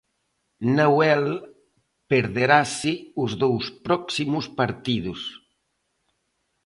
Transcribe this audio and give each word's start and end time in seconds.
Nahuel 0.77 1.25
perderase 2.11 2.93
os 3.23 3.31
dous 3.43 3.65
próximos 3.87 4.45
partidos. 4.59 5.21